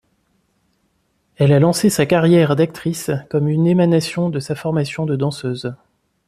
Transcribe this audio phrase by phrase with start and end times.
[1.35, 5.75] Elle a lancé sa carrière d'actrice comme une émanation de sa formation de danseuse.